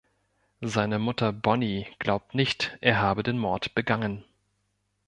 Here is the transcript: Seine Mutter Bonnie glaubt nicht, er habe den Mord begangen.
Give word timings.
Seine 0.63 0.97
Mutter 0.97 1.31
Bonnie 1.31 1.85
glaubt 1.99 2.33
nicht, 2.33 2.75
er 2.81 2.99
habe 3.01 3.21
den 3.21 3.37
Mord 3.37 3.75
begangen. 3.75 4.23